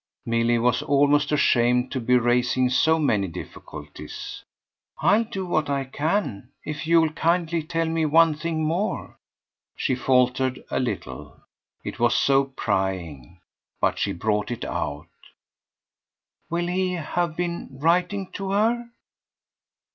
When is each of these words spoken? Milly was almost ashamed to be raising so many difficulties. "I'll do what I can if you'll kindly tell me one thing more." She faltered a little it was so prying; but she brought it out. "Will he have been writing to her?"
Milly 0.25 0.57
was 0.57 0.81
almost 0.81 1.31
ashamed 1.31 1.91
to 1.91 1.99
be 1.99 2.17
raising 2.17 2.69
so 2.71 2.97
many 2.97 3.27
difficulties. 3.27 4.43
"I'll 4.97 5.25
do 5.25 5.45
what 5.45 5.69
I 5.69 5.83
can 5.85 6.49
if 6.65 6.87
you'll 6.87 7.11
kindly 7.13 7.61
tell 7.61 7.85
me 7.85 8.07
one 8.07 8.33
thing 8.33 8.63
more." 8.63 9.17
She 9.75 9.93
faltered 9.93 10.63
a 10.71 10.79
little 10.79 11.41
it 11.83 11.99
was 11.99 12.15
so 12.15 12.45
prying; 12.45 13.41
but 13.79 13.99
she 13.99 14.11
brought 14.11 14.49
it 14.49 14.65
out. 14.65 15.05
"Will 16.49 16.65
he 16.65 16.93
have 16.93 17.35
been 17.37 17.69
writing 17.79 18.31
to 18.31 18.49
her?" 18.53 18.89